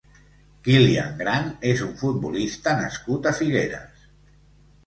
[0.67, 4.05] Kilian Grant és un futbolista nascut a Figueres.